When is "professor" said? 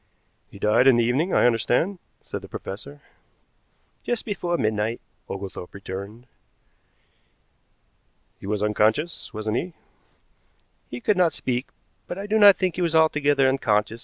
2.47-3.01